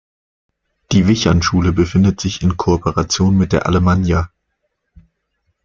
[0.93, 4.31] Die Wichern-Schule befindet sich in Kooperation mit der Allemannia.